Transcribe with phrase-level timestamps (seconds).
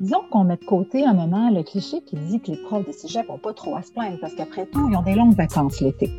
[0.00, 2.92] Disons qu'on met de côté un moment le cliché qui dit que les profs de
[2.92, 5.78] cégep n'ont pas trop à se plaindre parce qu'après tout, ils ont des longues vacances
[5.82, 6.10] l'été.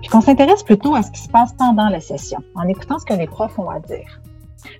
[0.00, 3.04] Puis qu'on s'intéresse plutôt à ce qui se passe pendant la session, en écoutant ce
[3.04, 4.20] que les profs ont à dire.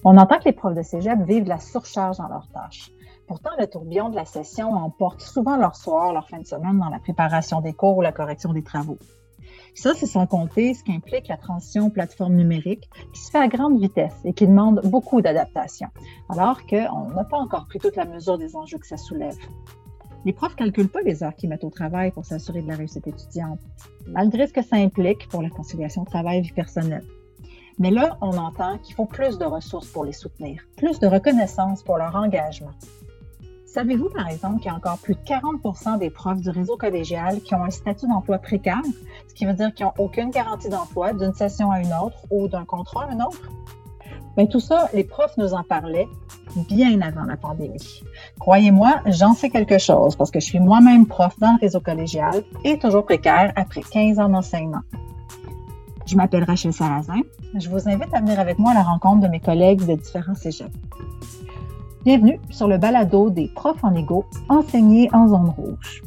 [0.03, 2.91] On entend que les profs de cégep vivent la surcharge dans leurs tâches.
[3.29, 6.91] Pourtant, le tourbillon de la session emporte souvent leur soir, leur fin de semaine dans
[6.91, 8.99] la préparation des cours ou la correction des travaux.
[9.75, 13.49] Ça, c'est sans compter ce qu'implique la transition aux plateformes numériques qui se fait à
[13.49, 15.89] grande vitesse et qui demande beaucoup d'adaptation,
[16.29, 19.37] alors qu'on n'a pas encore pris toute la mesure des enjeux que ça soulève.
[20.25, 23.07] Les profs calculent pas les heures qu'ils mettent au travail pour s'assurer de la réussite
[23.07, 23.61] étudiante,
[24.07, 27.05] malgré ce que ça implique pour la conciliation travail-vie personnelle.
[27.79, 31.83] Mais là, on entend qu'il faut plus de ressources pour les soutenir, plus de reconnaissance
[31.83, 32.71] pour leur engagement,
[33.75, 37.41] Savez-vous, par exemple, qu'il y a encore plus de 40% des profs du réseau collégial
[37.41, 38.81] qui ont un statut d'emploi précaire,
[39.27, 42.47] ce qui veut dire qu'ils n'ont aucune garantie d'emploi d'une session à une autre ou
[42.47, 43.51] d'un contrat à un autre?
[44.37, 46.07] Bien, tout ça, les profs nous en parlaient
[46.69, 48.05] bien avant la pandémie.
[48.39, 52.45] Croyez-moi, j'en sais quelque chose parce que je suis moi-même prof dans le réseau collégial
[52.63, 54.83] et toujours précaire après 15 ans d'enseignement.
[56.07, 57.23] Je m'appelle Rachel Sarrazin.
[57.59, 60.37] Je vous invite à venir avec moi à la rencontre de mes collègues de différents
[60.37, 60.71] cégeps.
[62.05, 66.03] Bienvenue sur le balado des profs en égo enseignés en zone rouge.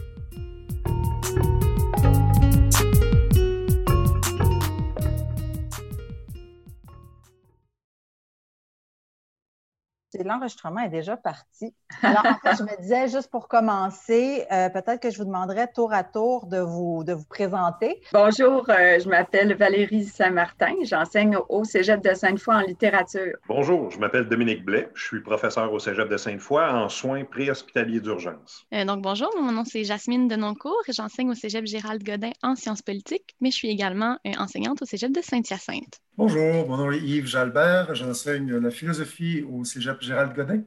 [10.13, 11.73] L'enregistrement est déjà parti.
[12.02, 16.03] Alors, je me disais, juste pour commencer, euh, peut-être que je vous demanderais tour à
[16.03, 18.02] tour de vous, de vous présenter.
[18.13, 20.73] Bonjour, euh, je m'appelle Valérie Saint-Martin.
[20.83, 23.35] J'enseigne au Cégep de Sainte-Foy en littérature.
[23.47, 24.89] Bonjour, je m'appelle Dominique Blais.
[24.94, 28.66] Je suis professeur au Cégep de Sainte-Foy en soins préhospitaliers d'urgence.
[28.73, 30.83] Euh, donc, bonjour, mon nom c'est Jasmine Denoncourt.
[30.89, 35.11] J'enseigne au Cégep Gérald Godin en sciences politiques, mais je suis également enseignante au Cégep
[35.11, 36.02] de Saint-Hyacinthe.
[36.17, 37.94] Bonjour, mon nom est Yves Jalbert.
[37.94, 40.64] J'enseigne la philosophie au Cégep Gérald Godin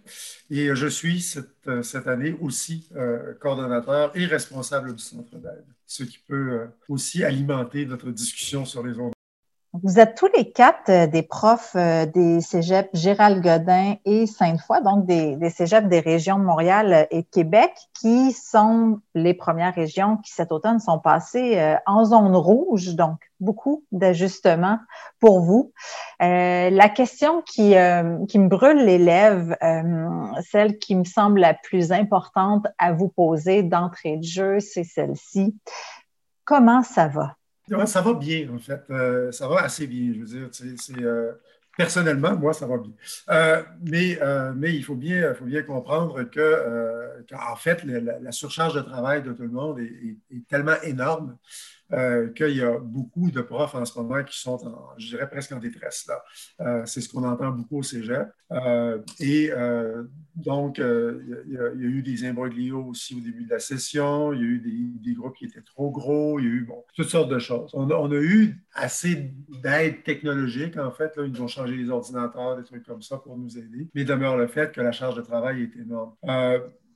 [0.51, 6.05] et je suis cette, cette année aussi euh, coordonnateur et responsable du centre d'aide, ce
[6.05, 9.13] qui peut euh, aussi alimenter notre discussion sur les ondes.
[9.73, 14.81] Vous êtes tous les quatre euh, des profs euh, des cégeps Gérald Godin et Sainte-Foy,
[14.81, 20.17] donc des, des cégeps des régions de Montréal et Québec, qui sont les premières régions
[20.17, 24.81] qui cet automne sont passées euh, en zone rouge, donc beaucoup d'ajustements
[25.21, 25.73] pour vous.
[26.19, 27.75] la question qui,
[28.29, 29.55] qui me brûle les lèvres,
[30.43, 35.57] celle qui me semble la plus importante à vous poser d'entrée de jeu, c'est celle-ci.
[36.45, 37.37] Comment ça va?
[37.87, 38.83] Ça va bien, en fait.
[38.91, 40.13] Euh, ça va assez bien.
[40.15, 41.33] Je veux dire, c'est, euh,
[41.77, 42.93] personnellement, moi, ça va bien.
[43.31, 44.19] Euh, mais,
[44.57, 49.33] mais il faut bien, faut bien comprendre que, qu'en fait, la, surcharge de travail de
[49.33, 51.37] tout le monde est tellement énorme
[51.93, 54.59] euh, qu'il y a beaucoup de profs en ce moment qui sont,
[54.97, 56.07] je dirais, presque en détresse.
[56.07, 56.23] Là.
[56.61, 58.29] Euh, c'est ce qu'on entend beaucoup au cégep.
[58.53, 59.51] Euh, et
[60.37, 64.33] donc, il y, a, eu des imbroglios aussi au début de la session.
[64.33, 64.59] Il y a eu
[65.03, 66.39] des, groupes qui étaient trop gros.
[66.39, 67.71] Il y a eu bon, toutes sortes de choses.
[67.75, 71.17] On a, eu assez d'aide technologique, en fait.
[71.17, 73.89] Là, ils ont changé les ordinateurs, des trucs comme ça pour nous aider.
[73.95, 76.13] Mais demeure le fait que la charge de travail est énorme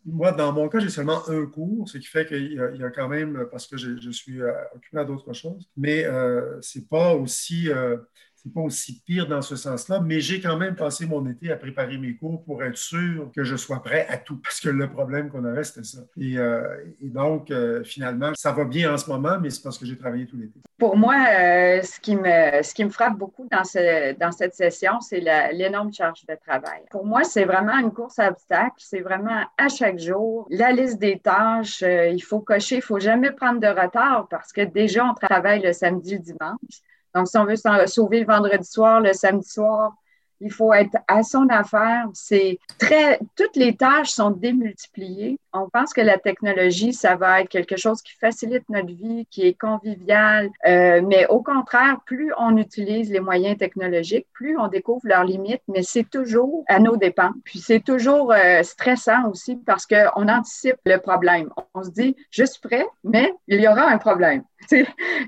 [0.06, 3.08] moi, dans mon cas, j'ai seulement un cours, ce qui fait qu'il y, a quand
[3.08, 7.14] même, parce que je, suis euh, occupé à d'autres choses, mais euh, ce n'est pas
[7.14, 7.96] aussi euh,
[8.44, 11.56] c'est pas aussi pire dans ce sens-là, mais j'ai quand même passé mon été à
[11.56, 14.90] préparer mes cours pour être sûr que je sois prêt à tout, parce que le
[14.90, 16.00] problème qu'on avait, c'était ça.
[16.18, 16.62] Et, euh,
[17.00, 20.26] donc, euh, finalement, ça va bien en ce moment, mais c'est parce que j'ai travaillé
[20.26, 20.60] tout l'été.
[20.78, 24.54] Pour moi, euh, ce, qui me, ce qui me frappe beaucoup dans, ce, dans cette
[24.54, 25.20] session, c'est
[25.52, 26.82] l'énorme charge de travail.
[26.90, 28.74] Pour moi, c'est vraiment une course à obstacles.
[28.76, 31.82] C'est vraiment à chaque jour la liste des tâches.
[31.82, 35.72] il faut cocher, il faut jamais prendre de retard parce que déjà, on travaille le
[35.72, 36.82] samedi, le dimanche.
[37.14, 39.94] Donc, si on veut sauver le vendredi soir, le samedi soir,
[40.40, 42.06] il faut être à son affaire.
[42.12, 45.38] C'est très, toutes les tâches sont démultipliées.
[45.52, 49.46] On pense que la technologie, ça va être quelque chose qui facilite notre vie, qui
[49.46, 50.50] est convivial.
[50.66, 55.62] Euh, mais au contraire, plus on utilise les moyens technologiques, plus on découvre leurs limites,
[55.68, 57.32] mais c'est toujours à nos dépens.
[57.44, 61.50] Puis c'est toujours euh, stressant aussi parce qu'on anticipe le problème.
[61.74, 64.42] On se dit, je suis prêt, mais il y aura un problème.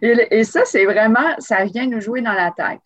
[0.01, 2.81] et ça, c'est vraiment, ça vient nous jouer dans la tête.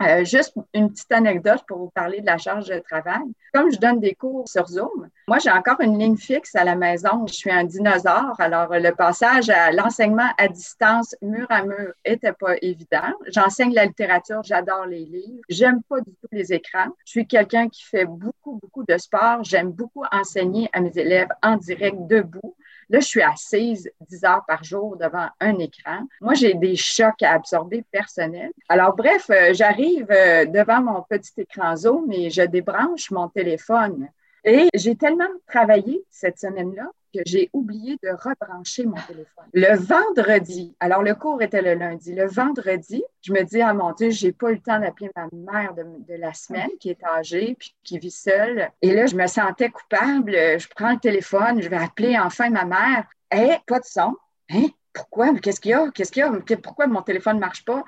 [0.00, 3.24] Euh, juste une petite anecdote pour vous parler de la charge de travail.
[3.52, 6.76] Comme je donne des cours sur Zoom, moi, j'ai encore une ligne fixe à la
[6.76, 7.26] maison.
[7.26, 8.34] Je suis un dinosaure.
[8.38, 13.12] Alors, le passage à l'enseignement à distance, mur à mur, était pas évident.
[13.26, 15.42] J'enseigne la littérature, j'adore les livres.
[15.48, 16.88] J'aime pas du tout les écrans.
[17.04, 19.42] Je suis quelqu'un qui fait beaucoup, beaucoup de sport.
[19.42, 22.54] J'aime beaucoup enseigner à mes élèves en direct, debout.
[22.90, 26.06] Là, je suis assise 10 heures par jour devant un écran.
[26.20, 28.52] Moi, j'ai des chocs à absorber personnels.
[28.68, 34.08] Alors, bref, euh, j'arrive euh, devant mon petit écran Zoom et je débranche mon téléphone.
[34.44, 39.44] Et j'ai tellement travaillé cette semaine-là que j'ai oublié de rebrancher mon téléphone.
[39.52, 43.92] Le vendredi, alors le cours était le lundi, le vendredi, je me dis, ah mon
[43.92, 47.56] Dieu, j'ai pas eu le temps d'appeler ma mère de, la semaine qui est âgée
[47.58, 48.70] puis qui vit seule.
[48.82, 50.32] Et là, je me sentais coupable.
[50.32, 53.06] Je prends le téléphone, je vais appeler enfin ma mère.
[53.32, 54.16] Eh, pas de son.
[54.50, 54.66] Hein?
[54.92, 55.34] Pourquoi?
[55.38, 55.90] Qu'est-ce qu'il y a?
[55.90, 56.56] Qu'est-ce qu'il y a?
[56.56, 57.84] Pourquoi mon téléphone ne marche pas?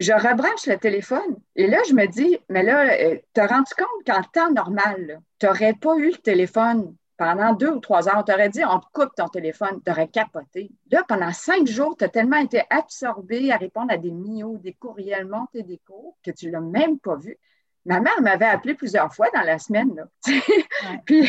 [0.00, 1.36] je rebranche le téléphone.
[1.56, 5.20] Et là, je me dis, mais là, euh, tu as rendu compte qu'en temps normal,
[5.38, 8.24] tu n'aurais pas eu le téléphone pendant deux ou trois heures.
[8.24, 10.70] Tu aurais dit, on te coupe ton téléphone, tu aurais capoté.
[10.90, 14.72] Là, pendant cinq jours, tu as tellement été absorbé à répondre à des mios, des
[14.72, 17.36] courriels, monter des cours, que tu ne l'as même pas vu.
[17.84, 19.94] Ma mère m'avait appelé plusieurs fois dans la semaine.
[21.06, 21.28] Puis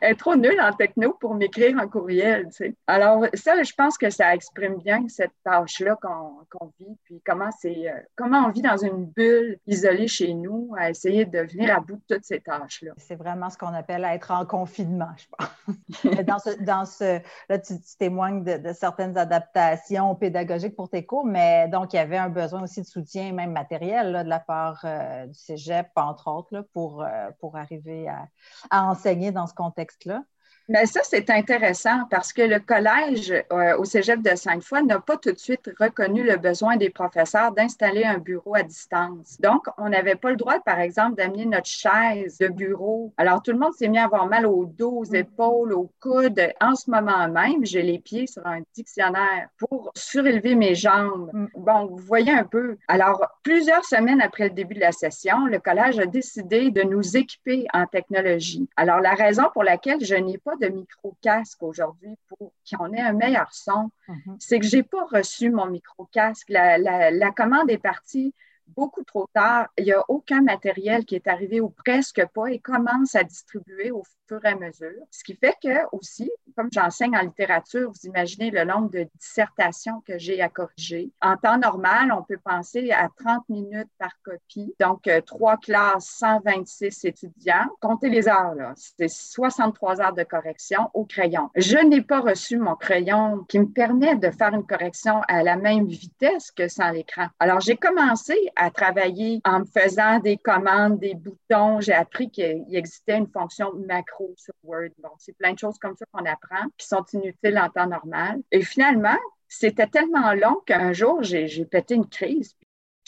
[0.00, 2.48] elle est trop nulle en techno pour m'écrire un courriel.
[2.86, 6.96] Alors, ça, je pense que ça exprime bien cette tâche-là qu'on vit.
[7.04, 11.24] Puis comment c'est euh, comment on vit dans une bulle isolée chez nous à essayer
[11.24, 12.92] de venir à bout de toutes ces tâches-là.
[12.96, 16.24] C'est vraiment ce qu'on appelle être en confinement, je pense.
[16.26, 21.68] dans ce, dans ce, là, tu, témoignes de, certaines adaptations pédagogiques pour tes cours, mais
[21.68, 24.80] donc il y avait un besoin aussi de soutien, même matériel, là, de la part
[24.84, 28.28] euh, du cégep entre autres, pour, euh, pour arriver à,
[28.70, 30.22] enseigner dans ce contexte-là.
[30.70, 35.16] Mais ça, c'est intéressant parce que le collège euh, au cégep de Sainte-Foy n'a pas
[35.16, 39.40] tout de suite reconnu le besoin des professeurs d'installer un bureau à distance.
[39.40, 43.14] Donc, on n'avait pas le droit, par exemple, d'amener notre chaise de bureau.
[43.16, 45.16] Alors, tout le monde s'est mis à avoir mal au dos, aux mm.
[45.16, 46.52] épaules, aux coudes.
[46.60, 51.30] En ce moment même, j'ai les pieds sur un dictionnaire pour surélever mes jambes.
[51.32, 51.46] Mm.
[51.56, 52.76] Bon, vous voyez un peu.
[52.88, 57.16] Alors, plusieurs semaines après le début de la session, le collège a décidé de nous
[57.16, 58.68] équiper en technologie.
[58.76, 63.12] Alors, la raison pour laquelle je n'ai pas de micro-casque aujourd'hui pour qu'on ait un
[63.12, 64.36] meilleur son, mm-hmm.
[64.38, 66.48] c'est que je n'ai pas reçu mon micro-casque.
[66.48, 68.34] La, la, commande est partie
[68.68, 69.68] beaucoup trop tard.
[69.78, 73.90] Il n'y a aucun matériel qui est arrivé ou presque pas et commence à distribuer
[73.90, 75.02] au fur et à mesure.
[75.10, 80.02] Ce qui fait que aussi, comme j'enseigne en littérature, vous imaginez le nombre de dissertations
[80.04, 81.12] que j'ai à corriger.
[81.22, 84.74] En temps normal, on peut penser à 30 minutes par copie.
[84.80, 87.66] Donc, euh, trois classes, 126 étudiants.
[87.80, 88.72] Comptez les heures, là.
[88.74, 91.48] C'est 63 heures de correction au crayon.
[91.54, 95.54] Je n'ai pas reçu mon crayon qui me permet de faire une correction à la
[95.54, 97.28] même vitesse que sans l'écran.
[97.38, 101.80] Alors, j'ai commencé à travailler en me faisant des commandes, des boutons.
[101.80, 104.88] J'ai appris qu'il existait une fonction macro sur Word.
[105.00, 108.40] Bon, c'est plein de choses comme ça qu'on apprend qui sont inutiles en temps normal.
[108.52, 109.18] Et finalement,
[109.48, 112.57] c'était tellement long qu'un jour, j'ai pété une crise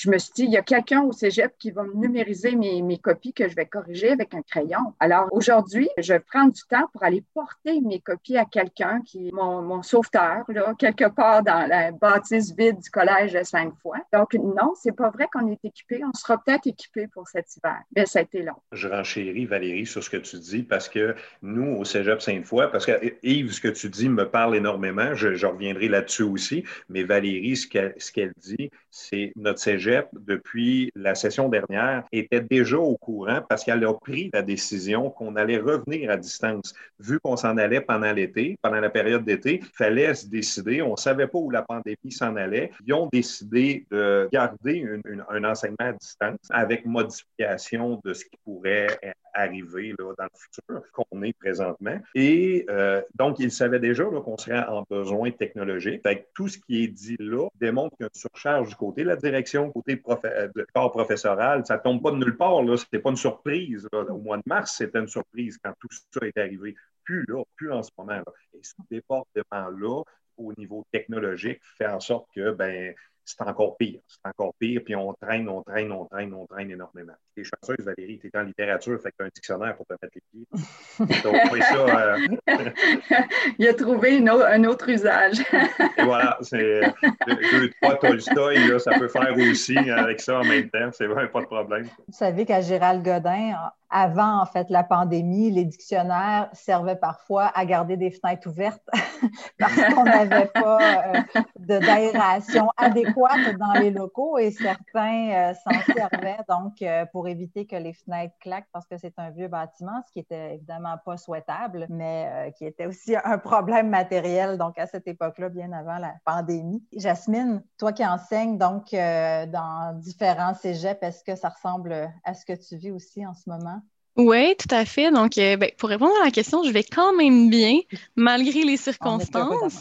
[0.01, 2.99] je me suis dit, il y a quelqu'un au cégep qui va me numériser mes,
[2.99, 4.95] copies que je vais corriger avec un crayon.
[4.99, 9.33] Alors aujourd'hui, je prendre du temps pour aller porter mes copies à quelqu'un qui est
[9.33, 13.43] mon, mon, sauveteur, là, quelque part dans la bâtisse vide du collège de
[13.83, 13.99] fois.
[14.13, 16.01] Donc, non, c'est pas vrai qu'on est équipé.
[16.05, 18.57] On sera peut-être équipé pour cet hiver, mais ça a été long.
[18.73, 22.87] Je renchéris, Valérie, sur ce que tu dis parce que nous, au cégep Sainte-Foy, parce
[22.87, 22.93] que
[23.23, 27.57] Yves, ce que tu dis me parle énormément, je, je reviendrai là-dessus aussi, mais Valérie,
[27.57, 27.67] ce
[28.13, 33.85] qu'elle dit, c'est notre cégep depuis la session dernière, était déjà au courant parce qu'elle
[33.85, 36.75] a pris la décision qu'on allait revenir à distance.
[36.99, 40.83] Vu qu'on s'en allait pendant l'été, pendant la période d'été, il fallait se décider.
[40.83, 42.71] On ne savait pas où la pandémie s'en allait.
[42.87, 44.87] Ils ont décidé de garder
[45.29, 48.99] un enseignement à distance avec modification de ce qui pourrait
[49.35, 51.99] arriver là, dans le futur qu'on est présentement.
[52.15, 56.03] Et euh, donc, ils savaient déjà qu'on serait en besoin technologique.
[56.03, 59.03] Fait tout ce qui est dit là démontre qu'il y a une surcharge du côté
[59.03, 61.65] de la direction, côté euh, de corps professoral.
[61.67, 62.61] Ça ne tombe pas de nulle part.
[62.61, 63.89] Ce n'était pas une surprise.
[63.93, 66.75] Au mois de mars, c'était une surprise quand tout ça est arrivé.
[67.05, 68.13] Plus là, plus en ce moment.
[68.13, 68.33] Là.
[68.55, 70.03] Et ce département-là,
[70.37, 74.01] au niveau technologique, fait en sorte que ben, c'est encore pire.
[74.07, 77.13] C'est encore pire, puis on traîne, on traîne, on traîne, on traîne énormément.
[77.35, 80.23] T'es chanceuse, Valérie, t'es en littérature, fait que t'as un dictionnaire pour te mettre les
[80.33, 80.47] pieds.
[81.63, 82.19] ça, euh,
[83.59, 85.41] Il a trouvé un autre usage.
[85.99, 86.83] Et voilà, c'est
[87.27, 91.31] deux, trois Tolstoy, là, ça peut faire aussi avec ça en même temps, c'est vrai,
[91.31, 91.89] pas de problème.
[92.07, 93.55] Vous savez qu'à Gérald Godin,
[93.91, 98.89] avant en fait la pandémie, les dictionnaires servaient parfois à garder des fenêtres ouvertes
[99.59, 101.21] parce qu'on n'avait pas euh,
[101.57, 107.77] d'aération adéquate dans les locaux et certains euh, s'en servaient donc euh, pour éviter que
[107.77, 111.87] les fenêtres claquent parce que c'est un vieux bâtiment, ce qui était évidemment pas souhaitable,
[111.89, 116.83] mais qui était aussi un problème matériel donc à cette époque-là, bien avant la pandémie.
[116.97, 122.53] Jasmine, toi qui enseignes donc dans différents cégeps, est-ce que ça ressemble à ce que
[122.53, 123.80] tu vis aussi en ce moment?
[124.21, 125.11] Oui, tout à fait.
[125.11, 127.79] Donc, euh, ben, pour répondre à la question, je vais quand même bien,
[128.17, 129.81] malgré les circonstances.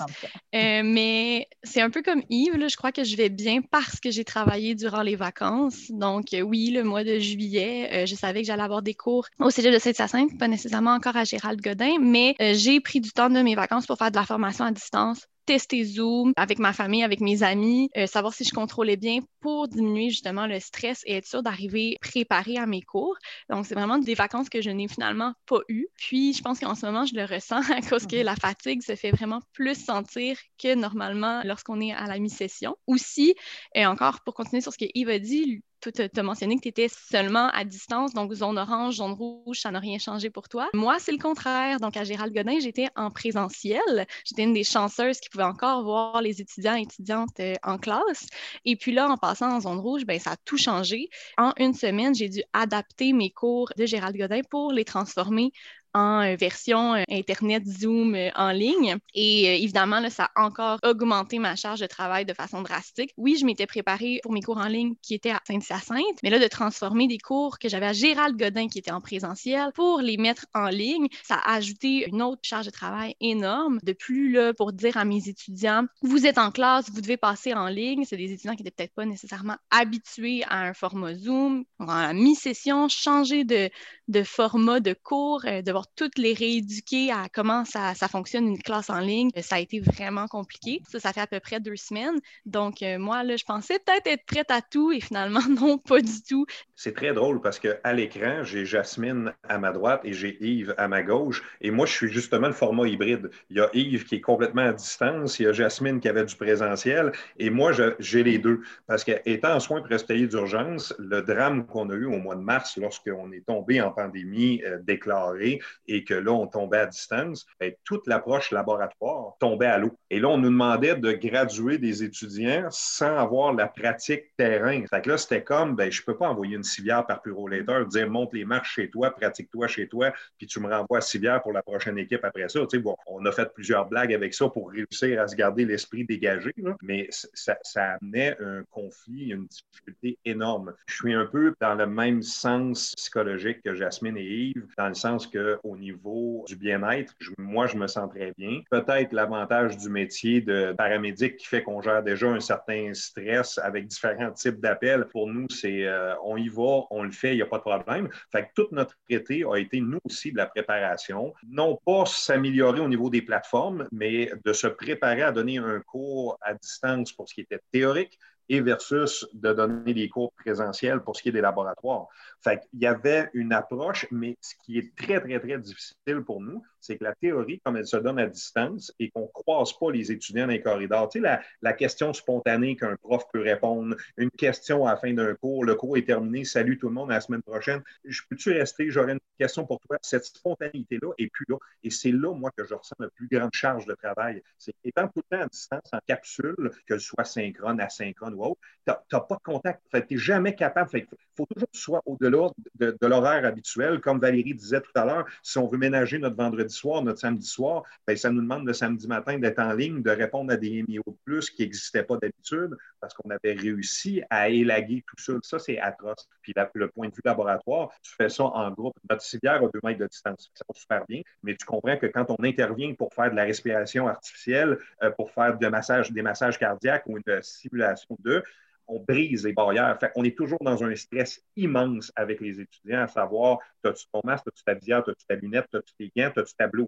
[0.55, 3.99] Euh, mais c'est un peu comme Yves, là, je crois que je vais bien parce
[3.99, 5.91] que j'ai travaillé durant les vacances.
[5.91, 9.49] Donc, euh, oui, le mois de juillet, je savais que j'allais avoir des cours au
[9.49, 13.41] Cégep de Sainte-Hyacinthe, pas nécessairement encore à Gérald Godin, mais j'ai pris du temps de
[13.41, 17.21] mes vacances pour faire de la formation à distance tester Zoom avec ma famille, avec
[17.21, 21.25] mes amis, euh, savoir si je contrôlais bien pour diminuer justement le stress et être
[21.25, 23.17] sûr d'arriver préparé à mes cours.
[23.49, 25.87] Donc, c'est vraiment des vacances que je n'ai finalement pas eues.
[25.95, 28.95] Puis, je pense qu'en ce moment, je le ressens à cause que la fatigue se
[28.95, 32.75] fait vraiment plus sentir que normalement lorsqu'on est à la mi-session.
[32.85, 33.33] Aussi,
[33.73, 36.69] et encore pour continuer sur ce que Yves a dit, tu as mentionné que tu
[36.69, 40.69] étais seulement à distance, donc zone orange, zone rouge, ça n'a rien changé pour toi.
[40.73, 41.79] Moi, c'est le contraire.
[41.79, 44.07] Donc, à Gérald Godin, j'étais en présentiel.
[44.25, 48.27] J'étais une des chanceuses qui pouvait encore voir les étudiants et étudiantes euh, en classe.
[48.65, 51.09] Et puis là, en passant en zone rouge, ben, ça a tout changé.
[51.37, 55.51] En une semaine, j'ai dû adapter mes cours de Gérald Godin pour les transformer
[55.93, 58.97] en euh, version euh, Internet Zoom euh, en ligne.
[59.13, 63.13] Et évidemment, là, ça a encore augmenté ma charge de travail de façon drastique.
[63.17, 66.39] Oui, je m'étais préparée pour mes cours en ligne qui étaient à Sainte-Hyacinthe, mais là,
[66.39, 70.17] de transformer des cours que j'avais à Gérald Godin qui étaient en présentiel pour les
[70.17, 73.79] mettre en ligne, ça a ajouté une autre charge de travail énorme.
[73.83, 77.53] De plus, là, pour dire à mes étudiants, vous êtes en classe, vous devez passer
[77.53, 78.03] en ligne.
[78.05, 81.65] C'est des étudiants qui n'étaient peut-être pas nécessairement habitués à un format Zoom.
[81.79, 83.69] En mi-session, changer de,
[84.09, 88.99] de format de cours, de toutes les rééduquer à comment ça, fonctionne une classe en
[88.99, 90.81] ligne, ça a été vraiment compliqué.
[90.89, 92.19] Ça, ça fait à peu près deux semaines.
[92.45, 96.01] Donc, euh, moi, là, je pensais peut-être être prête à tout et finalement, non, pas
[96.01, 96.45] du tout.
[96.75, 100.87] C'est très drôle parce qu'à l'écran, j'ai Jasmine à ma droite et j'ai Yves à
[100.87, 101.43] ma gauche.
[101.61, 103.29] Et moi, je suis justement le format hybride.
[103.49, 106.25] Il y a Yves qui est complètement à distance, il y a Jasmine qui avait
[106.25, 108.61] du présentiel et moi, j'ai les deux.
[108.87, 112.77] Parce qu'étant en soins préhospitaliers d'urgence, le drame qu'on a eu au mois de mars
[112.77, 117.71] lorsqu'on est tombé en pandémie euh, déclarée, et que là, on tombait à distance, bien,
[117.83, 119.95] toute l'approche laboratoire tombait à l'eau.
[120.09, 124.83] Et là, on nous demandait de graduer des étudiants sans avoir la pratique terrain.
[124.89, 127.85] Fait que là, c'était comme, ben, je ne peux pas envoyer une civière par Purolator,
[127.85, 131.41] dire monte les marches chez toi, pratique-toi chez toi, puis tu me renvoies à civière
[131.41, 132.65] pour la prochaine équipe après ça.
[132.69, 136.53] Tu on a fait plusieurs blagues avec ça pour réussir à se garder l'esprit dégagé,
[136.81, 140.73] mais ça, ça amenait un conflit, une difficulté énorme.
[140.87, 144.93] Je suis un peu dans le même sens psychologique que Jasmine et Yves, dans le
[144.93, 148.61] sens qu'au niveau du bien-être, moi, je me sens très bien.
[148.69, 153.87] Peut-être l'avantage du métier de paramédic qui fait qu'on gère déjà un certain stress avec
[153.87, 155.05] différents types d'appels.
[155.11, 157.63] Pour nous, c'est euh, on y va, on le fait, il n'y a pas de
[157.63, 158.09] problème.
[158.31, 161.33] Fait que toute notre été a été, nous aussi, de la préparation.
[161.47, 166.37] Non pas s'améliorer au niveau des plateformes, mais de se préparer à donner un cours
[166.41, 168.19] à distance pour ce qui était théorique,
[168.49, 172.07] et versus de donner des cours présentiels pour ce qui est des laboratoires.
[172.41, 176.63] Fait y avait une approche, mais ce qui est très, très, très difficile pour nous,
[176.79, 179.91] c'est que la théorie, comme elle se donne à distance et qu'on ne croise pas
[179.91, 183.95] les étudiants dans les corridors, tu sais, la, la question spontanée qu'un prof peut répondre,
[184.17, 187.11] une question à la fin d'un cours, le cours est terminé, salut tout le monde,
[187.11, 189.97] à la semaine prochaine, je peux-tu rester, j'aurais une question pour toi.
[190.01, 191.57] Cette spontanéité-là est plus là.
[191.83, 194.41] Et c'est là, moi, que je ressens la plus grande charge de travail.
[194.57, 198.43] C'est étant tout le temps à distance, en capsule, que ce soit synchrone, asynchrone ou
[198.43, 199.81] autre, tu n'as pas de contact.
[199.91, 200.89] Tu n'es jamais capable.
[200.93, 201.05] Il
[201.35, 203.99] faut toujours que tu sois au-delà de, de l'horaire habituel.
[204.01, 207.47] Comme Valérie disait tout à l'heure, si on veut ménager notre vendredi soir, notre samedi
[207.47, 210.83] soir, bien, ça nous demande le samedi matin d'être en ligne, de répondre à des
[210.87, 215.33] MIO plus qui n'existaient pas d'habitude parce qu'on avait réussi à élaguer tout ça.
[215.43, 216.27] Ça, c'est atroce.
[216.41, 218.95] Puis le point de vue laboratoire, tu fais ça en groupe.
[219.09, 220.51] Notre civière a deux mètres de distance.
[220.53, 223.43] Ça va super bien, mais tu comprends que quand on intervient pour faire de la
[223.43, 228.43] respiration artificielle, euh, pour faire de massage, des massages cardiaques ou une simulation de,
[228.89, 229.97] on brise les barrières.
[230.15, 234.47] on est toujours dans un stress immense avec les étudiants, à savoir, as-tu ton masque,
[234.47, 236.87] as-tu ta visière, as-tu ta lunette, as-tu tes gants, as-tu ta blouse?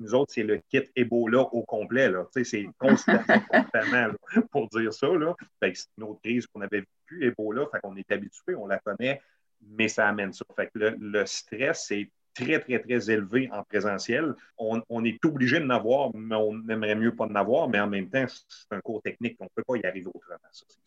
[0.00, 2.12] nous autres, c'est le kit Ebola au complet.
[2.44, 4.12] C'est constamment,
[4.50, 5.06] pour dire ça.
[5.62, 7.66] C'est une autre crise qu'on avait vécue, Ebola.
[7.72, 9.22] Fait qu'on est habitué, on la connaît,
[9.62, 10.44] mais ça amène ça.
[10.56, 14.34] Fait que le stress, c'est très, très, très élevé en présentiel.
[14.58, 18.08] On, est obligé de n'avoir, mais on aimerait mieux pas de n'avoir, mais en même
[18.08, 20.36] temps, c'est un cours technique, on ne peut pas y arriver autrement.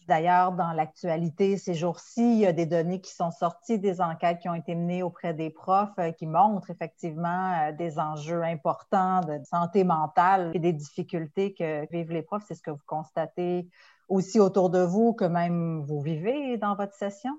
[0.07, 4.39] D'ailleurs, dans l'actualité, ces jours-ci, il y a des données qui sont sorties, des enquêtes
[4.39, 9.21] qui ont été menées auprès des profs euh, qui montrent effectivement euh, des enjeux importants
[9.21, 12.43] de santé mentale et des difficultés que vivent les profs.
[12.47, 13.67] C'est ce que vous constatez
[14.07, 17.31] aussi autour de vous, que même vous vivez dans votre session?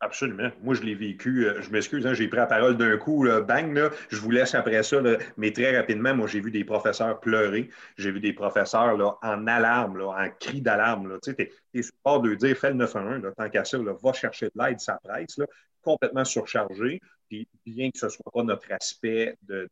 [0.00, 0.50] Absolument.
[0.62, 1.46] Moi, je l'ai vécu.
[1.46, 4.54] Euh, je m'excuse, hein, j'ai pris la parole d'un coup, bang, là, je vous laisse
[4.54, 4.98] après ça,
[5.36, 7.68] mais très rapidement, moi, j'ai vu des professeurs pleurer.
[7.96, 11.18] J'ai vu des professeurs là, en alarme, en cri d'alarme.
[11.22, 14.46] Tu sais, es support de dire fais le 911, là, tant qu'à ça, va chercher
[14.46, 15.40] de l'aide, ça presse,
[15.82, 17.00] complètement surchargé.
[17.28, 19.68] Puis bien que ce ne soit pas notre aspect de,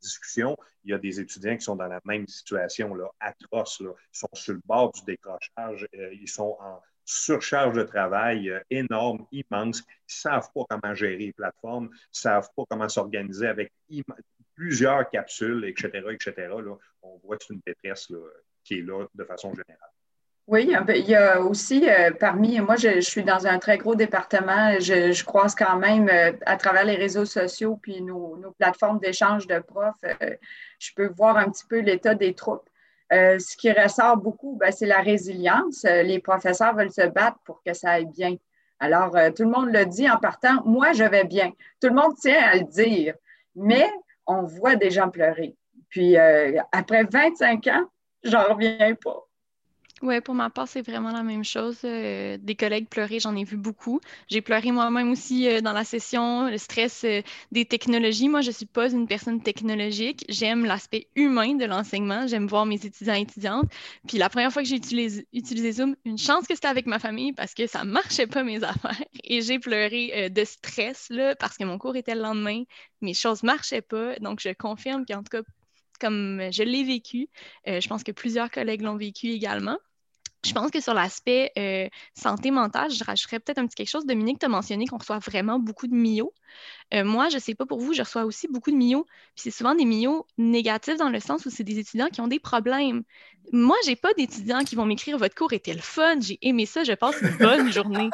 [0.00, 3.78] discussion, il y a des étudiants qui sont dans la même situation atroce.
[3.80, 8.60] Ils sont sur le bord du décrochage, euh, ils sont en surcharge de travail euh,
[8.70, 9.78] énorme, immense.
[9.78, 13.72] Ils ne savent pas comment gérer les plateformes, ne savent pas comment s'organiser avec
[14.54, 16.32] plusieurs capsules, etc., etc.
[16.48, 18.12] Là, on voit que c'est une détresse
[18.62, 19.90] qui est là de façon générale.
[20.46, 24.78] Oui, il y a aussi euh, parmi, moi je, suis dans un très gros département,
[24.80, 29.60] je, croise quand même euh, à travers les réseaux sociaux puis nos, plateformes d'échange de
[29.60, 30.04] profs,
[30.80, 32.68] je peux voir un petit peu l'état des troupes.
[33.10, 35.84] Ce qui ressort beaucoup, ben, c'est la résilience.
[35.84, 38.36] les professeurs veulent se battre pour que ça aille bien.
[38.78, 41.52] Alors, tout le monde le dit en partant, moi je vais bien.
[41.80, 43.14] Tout le monde tient à le dire,
[43.54, 43.86] mais
[44.26, 45.56] on voit des gens pleurer.
[45.88, 47.84] Puis après 25 ans,
[48.22, 49.26] j'en reviens pas.
[50.02, 51.80] Oui, pour ma part, c'est vraiment la même chose.
[51.84, 54.00] Euh, des collègues pleurer, j'en ai vu beaucoup.
[54.28, 57.20] J'ai pleuré moi-même aussi euh, dans la session, le stress euh,
[57.52, 58.30] des technologies.
[58.30, 60.24] Moi, je ne suis pas une personne technologique.
[60.30, 62.26] J'aime l'aspect humain de l'enseignement.
[62.26, 63.70] J'aime voir mes étudiants et étudiantes.
[64.08, 67.34] Puis la première fois que j'ai utilisé, Zoom, une chance que c'était avec ma famille
[67.34, 69.04] parce que ça ne marchait pas mes affaires.
[69.24, 72.62] Et j'ai pleuré de stress là, parce que mon cours était le lendemain.
[73.02, 74.14] Mes choses ne marchaient pas.
[74.20, 75.42] Donc, je confirme qu'en tout cas,
[76.00, 77.28] comme je l'ai vécu,
[77.66, 79.76] je pense que plusieurs collègues l'ont vécu également.
[80.44, 84.06] Je pense que sur l'aspect euh, santé mentale, je rajouterais peut-être un petit quelque chose.
[84.06, 86.32] Dominique, tu as mentionné qu'on reçoit vraiment beaucoup de MIO.
[86.94, 89.04] Euh, moi, je ne sais pas pour vous, je reçois aussi beaucoup de MIO.
[89.34, 92.28] Puis c'est souvent des MIO négatifs dans le sens où c'est des étudiants qui ont
[92.28, 93.02] des problèmes.
[93.52, 96.66] Moi, je n'ai pas d'étudiants qui vont m'écrire Votre cours était le fun, j'ai aimé
[96.66, 98.10] ça, je passe une bonne journée.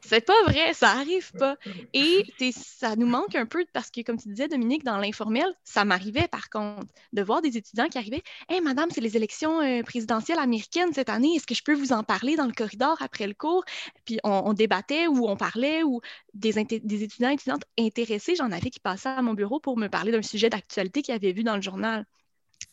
[0.00, 1.56] C'est pas vrai, ça arrive pas.
[1.92, 5.84] Et ça nous manque un peu parce que, comme tu disais, Dominique, dans l'informel, ça
[5.84, 9.82] m'arrivait par contre de voir des étudiants qui arrivaient Hé, madame, c'est les élections euh,
[9.82, 13.26] présidentielles américaines cette année, est-ce que je peux vous en parler dans le corridor après
[13.26, 13.64] le cours?
[14.04, 16.00] Puis on, débattait ou on parlait ou
[16.34, 20.12] des, des étudiants étudiantes intéressés, j'en avais qui passaient à mon bureau pour me parler
[20.12, 22.04] d'un sujet d'actualité qu'ils avaient vu dans le journal.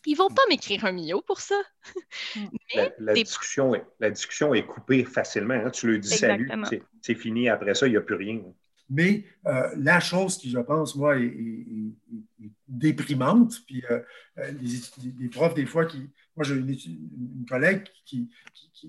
[0.04, 1.60] Ils vont pas m'écrire un million pour ça.
[2.98, 5.54] la, discussion est, la discussion est coupée facilement.
[5.54, 5.70] Hein.
[5.70, 6.50] Tu lui dis salut,
[7.02, 7.48] c'est fini.
[7.48, 8.40] Après ça, il n'y a plus rien.
[8.88, 11.34] Mais euh, la chose qui, je pense, moi, est,
[12.68, 14.00] déprimante, puis euh,
[14.38, 14.52] euh,
[15.20, 16.08] les, profs, des fois, qui.
[16.36, 18.28] Moi, j'ai une, collègue qui,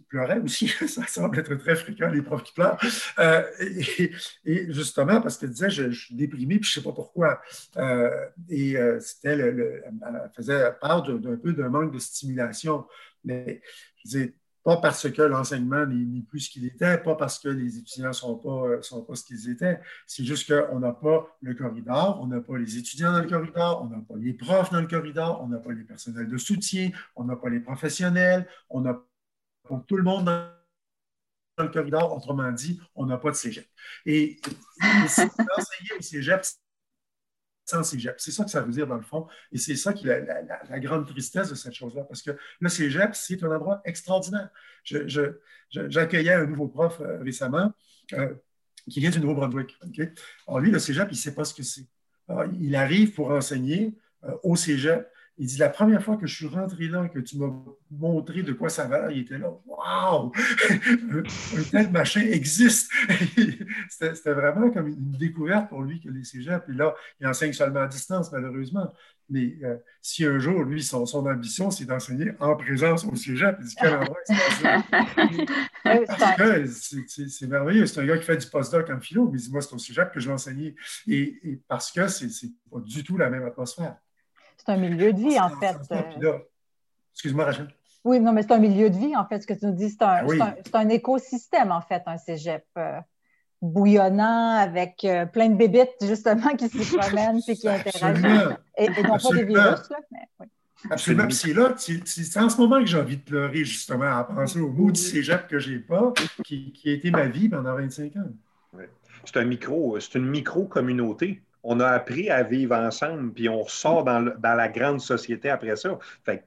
[0.09, 0.67] pleurait aussi.
[0.87, 2.77] Ça semble être très fréquent, les profs qui pleurent.
[4.45, 7.41] Et, justement, parce qu'elle disait, je, suis déprimée, puis je ne sais pas pourquoi.
[8.49, 12.85] et c'était le, elle faisait part d'un peu d'un manque de stimulation.
[13.23, 13.61] Mais
[13.97, 14.33] je disais,
[14.67, 18.11] pas parce que l'enseignement n'est plus ce qu'il était, pas parce que les étudiants ne
[18.11, 19.79] sont pas, euh, sont pas ce qu'ils étaient.
[20.05, 23.81] C'est juste qu'on n'a pas le corridor, on n'a pas les étudiants dans le corridor,
[23.81, 26.91] on n'a pas les profs dans le corridor, on n'a pas les personnels de soutien,
[27.15, 28.95] on n'a pas les professionnels, on n'a
[29.69, 30.43] pas tout le monde dans
[31.63, 32.13] le corridor.
[32.17, 33.69] Autrement dit, on n'a pas de cégep.
[34.05, 34.41] Et,
[34.83, 36.43] enseigner au cégep,
[37.67, 39.27] C'est ça que ça veut dire dans le fond.
[39.51, 40.25] Et c'est ça qui est
[40.69, 42.03] la, grande tristesse de cette chose-là.
[42.03, 44.49] Parce que le cégep, c'est un endroit extraordinaire.
[45.69, 47.73] J'accueillais un nouveau prof euh, récemment
[48.13, 48.33] euh,
[48.89, 49.77] qui vient du Nouveau-Brunswick.
[50.47, 51.85] Alors lui, le cégep, il ne sait pas ce que c'est.
[52.59, 56.47] Il arrive pour enseigner euh, au cégep il dit La première fois que je suis
[56.47, 57.51] rentré là, que tu m'as
[57.91, 60.31] montré de quoi ça va, il était là Waouh
[60.69, 62.91] un, tel machin existe
[63.89, 66.65] C'était vraiment comme une découverte pour lui que les cégeps.
[66.65, 68.91] Puis là, il enseigne seulement à distance, malheureusement.
[69.29, 73.57] Mais euh, si un jour, lui, son, son ambition, c'est d'enseigner en présence au cégep,
[73.59, 74.17] il dit Quel endroit
[75.83, 76.65] Parce que
[77.27, 77.85] c'est merveilleux.
[77.85, 79.77] C'est un gars qui fait du postdoc en philo, mais il dit Moi, c'est au
[79.79, 80.75] cégep que je vais enseigner.
[81.07, 82.29] Et, et parce que c'est
[82.71, 83.97] pas du tout la même atmosphère.
[84.57, 85.77] C'est un milieu de vie, en fait.
[85.91, 86.39] Euh.
[87.13, 87.67] Excuse-moi, Rachel.
[88.03, 89.41] Oui, non, mais c'est un milieu de vie, en fait.
[89.41, 92.99] Ce que tu nous dis, c'est un, ah un, écosystème, en fait, un cégep euh,
[93.61, 98.57] bouillonnant avec euh, plein de bébites, justement, qui se promènent et qui interagissent.
[98.77, 100.47] Et, non pas des virus, là, mais oui.
[100.89, 101.25] Absolument.
[101.25, 104.59] Puis c'est là, c'est en ce moment que j'ai envie de pleurer, justement, à penser
[104.59, 107.75] au mot du cégep que je n'ai pas, qui, qui, a été ma vie pendant
[107.75, 108.79] 25 ans.
[109.25, 114.05] C'est un micro, c'est une micro-communauté on a appris à vivre ensemble, puis on ressort
[114.05, 115.99] dans, la grande société après ça.
[116.23, 116.41] Fait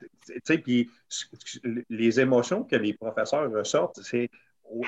[0.65, 0.91] puis
[1.91, 4.31] les émotions que les professeurs ressortent, c'est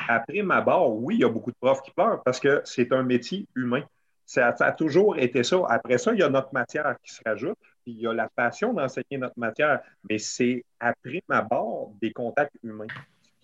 [0.09, 2.93] après ma barre, oui, il y a beaucoup de profs qui pleurent parce que c'est
[2.95, 3.83] un métier humain.
[4.25, 5.59] Ça, ça, a toujours été ça.
[5.69, 8.31] Après ça, il y a notre matière qui se rajoute, puis il y a la
[8.35, 12.87] passion d'enseigner notre matière, mais c'est après ma barre des contacts humains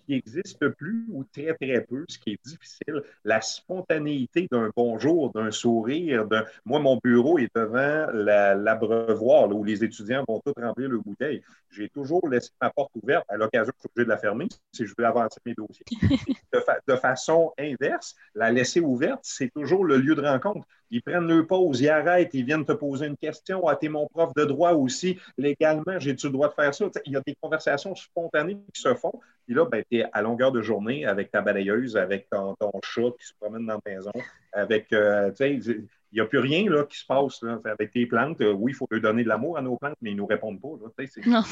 [0.09, 3.03] n'existe plus ou très, très peu, ce qui est difficile.
[3.23, 6.25] La spontanéité d'un bonjour, d'un sourire.
[6.27, 6.45] D'un...
[6.65, 11.41] Moi, mon bureau est devant l'abreuvoir où les étudiants vont tous remplir le bouteille.
[11.69, 13.25] J'ai toujours laissé ma porte ouverte.
[13.29, 15.85] À l'occasion, je suis obligé de la fermer si je veux avancer mes dossiers.
[16.87, 20.67] de, façon inverse, la laisser ouverte, c'est toujours le lieu de rencontre.
[20.91, 23.67] Ils prennent leur pause, ils arrêtent, ils viennent te poser une question.
[23.67, 25.19] Ah, t'es mon prof de droit aussi.
[25.37, 26.85] Légalement, j'ai-tu le droit de faire ça?
[27.05, 29.13] il y a des conversations spontanées qui se font.
[29.45, 33.11] Puis là, ben, tu es à longueur de journée avec ta balayeuse, avec ton, chat
[33.19, 34.11] qui se promène dans ta maison,
[34.53, 38.37] avec, euh, il n'y a plus rien là, qui se passe avec tes plantes.
[38.39, 40.61] Oui, il faut leur donner de l'amour à nos plantes, mais ils ne nous répondent
[40.61, 40.69] pas.
[41.25, 41.43] non.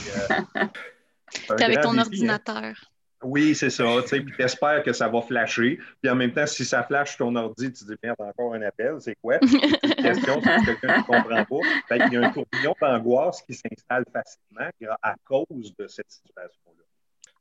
[1.30, 2.02] tu es avec ton hein.
[2.02, 2.76] ordinateur.
[3.24, 3.84] Oui, c'est ça.
[4.08, 5.80] Tu espères que ça va flasher.
[6.02, 8.62] Puis en même temps, si ça flash ton ordi, tu te dis merde, encore un
[8.62, 9.40] appel, c'est quoi?
[9.42, 11.96] une question, c'est quelqu'un ne comprend pas.
[11.96, 14.70] Il y a un tourbillon d'angoisse qui s'installe facilement
[15.02, 16.84] à cause de cette situation-là.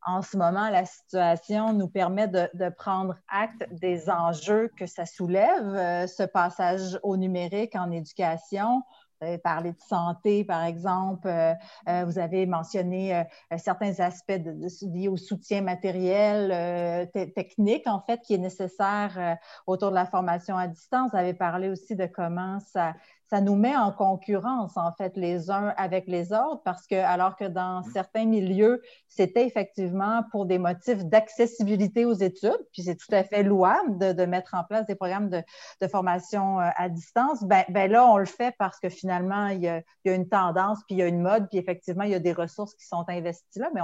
[0.09, 5.05] En ce moment, la situation nous permet de, de, prendre acte des enjeux que ça
[5.05, 8.83] soulève, euh, ce passage au numérique en éducation.
[9.21, 11.27] Vous avez parlé de santé, par exemple.
[11.27, 11.55] Euh,
[11.89, 13.25] euh, vous avez mentionné euh,
[13.57, 14.41] certains aspects
[14.83, 20.69] liés au soutien matériel, technique, en fait, qui est nécessaire autour de la formation à
[20.69, 21.11] distance.
[21.13, 22.95] Vous avez parlé aussi de comment ça,
[23.29, 27.37] ça nous met en concurrence, en fait, les uns avec les autres, parce que alors
[27.37, 27.91] que dans mm.
[27.93, 33.43] certains milieux, c'était effectivement pour des motifs d'accessibilité aux études, puis c'est tout à fait
[33.43, 35.43] louable de, de, mettre en place des programmes de,
[35.81, 39.63] de formation euh, à distance, ben, ben, là, on le fait parce que finalement, il
[39.63, 42.05] y, a, il y, a, une tendance, puis il y a une mode, puis effectivement,
[42.05, 43.81] il y a des ressources qui sont investies là, mais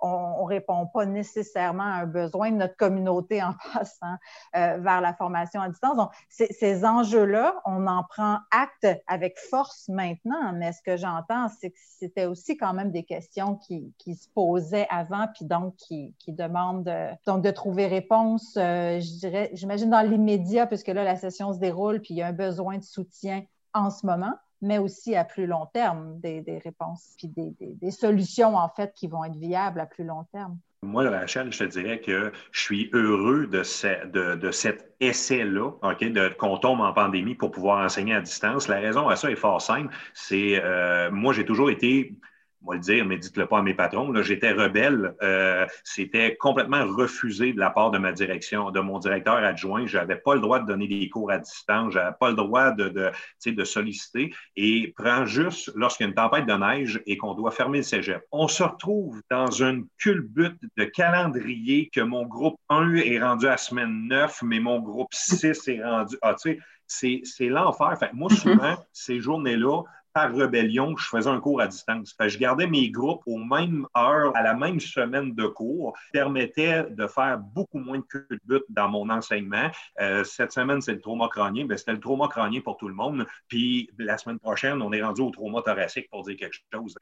[0.00, 4.16] on ne répond pas nécessairement à un besoin de notre communauté en passant
[4.56, 5.96] euh, vers la formation à distance.
[5.96, 11.70] Donc, ces enjeux-là, on en prend acte avec force maintenant, mais ce que j'entends, c'est
[11.70, 16.84] que c'était aussi quand même des questions qui, se posaient avant, puis donc qui, demandent
[16.84, 21.52] de, donc de trouver réponse, euh, je dirais, j'imagine dans l'immédiat, puisque là, la session
[21.52, 25.16] se déroule, puis il y a un besoin de soutien en ce moment mais aussi
[25.16, 29.34] à plus long terme, des, réponses, puis des, des, solutions, en fait, qui vont être
[29.34, 30.56] viables à plus long terme.
[30.84, 33.62] Moi, Rachel, je te dirais que je suis heureux de,
[34.06, 38.66] de, de cet essai-là, OK, qu'on tombe en pandémie pour pouvoir enseigner à distance.
[38.66, 39.94] La raison à ça est fort simple.
[40.12, 42.16] C'est, euh, moi, j'ai toujours été
[42.62, 45.14] moi le dire, mais dites-le pas à mes patrons, j'étais rebelle.
[45.22, 49.86] Euh, c'était complètement refusé de la part de ma direction, de mon directeur adjoint.
[49.86, 52.36] Je n'avais pas le droit de donner des cours à distance, je n'avais pas le
[52.36, 53.10] droit de, de,
[53.50, 54.34] de solliciter.
[54.56, 57.84] Et prends juste lorsqu'il y a une tempête de neige et qu'on doit fermer le
[57.84, 58.22] cégep.
[58.30, 63.56] On se retrouve dans une culbute de calendrier que mon groupe 1 est rendu à
[63.56, 66.16] semaine 9, mais mon groupe 6 est rendu.
[66.22, 67.96] Ah, tu sais, c'est l'enfer.
[67.98, 72.14] Fait, moi, souvent, ces journées-là, par rébellion, je faisais un cours à distance.
[72.20, 77.06] je gardais mes groupes aux mêmes heures, à la même semaine de cours, permettait de
[77.06, 79.70] faire beaucoup moins de culbutes dans mon enseignement.
[80.00, 81.64] Euh, cette semaine, c'est le trauma crânien.
[81.64, 83.26] Ben, c'était le trauma crânien pour tout le monde.
[83.48, 86.94] Puis la semaine prochaine, on est rendu au trauma thoracique pour dire quelque chose.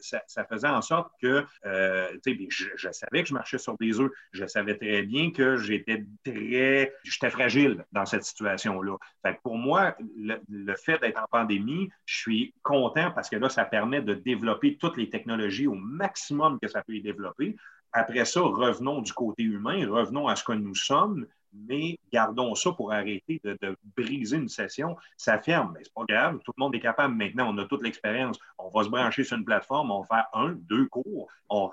[0.00, 4.10] ça, faisait en sorte que euh, je, je, savais que je marchais sur des œufs.
[4.32, 8.96] Je savais très bien que j'étais très, j'étais fragile dans cette situation-là.
[9.42, 13.64] pour moi, le, le fait d'être en pandémie, je suis content parce que là, ça
[13.64, 17.56] permet de développer toutes les technologies au maximum que ça peut y développer.
[17.92, 22.72] Après ça, revenons du côté humain, revenons à ce que nous sommes, mais gardons ça
[22.72, 23.56] pour arrêter de,
[23.96, 24.98] briser une session.
[25.16, 27.82] Ça ferme, mais c'est pas grave, tout le monde est capable maintenant, on a toute
[27.82, 28.38] l'expérience.
[28.58, 31.70] On va se brancher sur une plateforme, on va faire un, deux cours, on,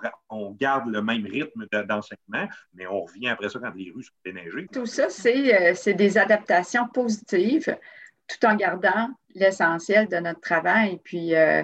[0.51, 4.67] garde le même rythme d'enseignement, mais on revient après ça quand les rues sont déneigées.
[4.71, 7.77] Tout ça, c'est euh, des adaptations positives
[8.27, 10.99] tout en gardant l'essentiel de notre travail.
[11.03, 11.63] Puis, euh,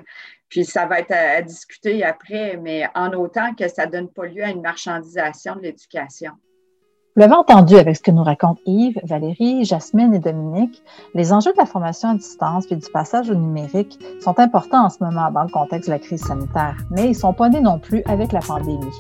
[0.50, 4.26] puis ça va être à, discuter après, mais en autant que ça ne donne pas
[4.26, 6.34] lieu à une marchandisation de l'éducation.
[7.14, 10.82] Vous l'avez entendu avec ce que nous racontent Yves, Valérie, Jasmine et Dominique,
[11.14, 14.90] les enjeux de la formation à distance et du passage au numérique sont importants en
[14.90, 17.60] ce moment dans le contexte de la crise sanitaire, mais ils ne sont pas nés
[17.60, 18.96] non plus avec la pandémie.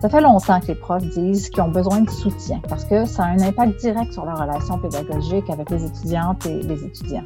[0.00, 3.24] Ça fait longtemps que les profs disent qu'ils ont besoin de soutien parce que ça
[3.24, 7.24] a un impact direct sur leur relation pédagogique avec les étudiantes et les étudiants.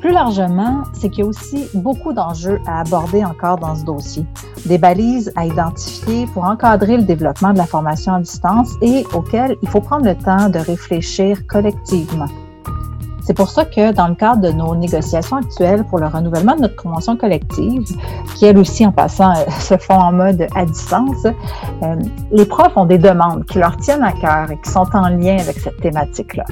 [0.00, 4.26] Plus largement, c'est qu'il y a aussi beaucoup d'enjeux à aborder encore dans ce dossier,
[4.66, 9.43] des balises à identifier pour encadrer le développement de la formation à distance et auxquelles
[9.62, 12.28] il faut prendre le temps de réfléchir collectivement.
[13.24, 16.62] C'est pour ça que dans le cadre de nos négociations actuelles pour le renouvellement de
[16.62, 17.82] notre convention collective,
[18.34, 21.96] qui elles aussi en passant se font en mode à distance, euh,
[22.32, 25.38] les profs ont des demandes qui leur tiennent à cœur et qui sont en lien
[25.38, 26.44] avec cette thématique-là.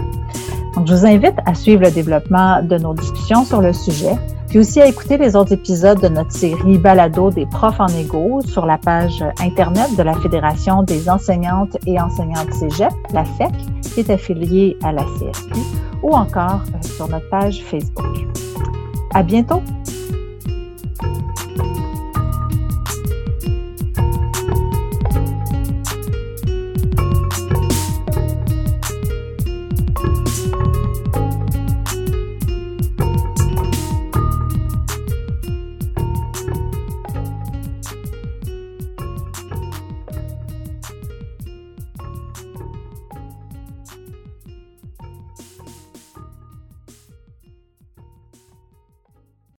[0.74, 4.16] Donc, je vous invite à suivre le développement de nos discussions sur le sujet,
[4.52, 8.42] puis aussi à écouter les autres épisodes de notre série Balado des profs en égo
[8.42, 14.00] sur la page Internet de la Fédération des enseignantes et enseignantes cégep, la FEC, qui
[14.00, 15.54] est affiliée à la CSQ,
[16.02, 18.26] ou encore euh, sur notre page Facebook.
[19.14, 19.62] À bientôt!